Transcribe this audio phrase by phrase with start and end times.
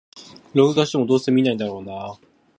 [0.55, 2.19] 録画しても、どうせ観ないんだろうなあ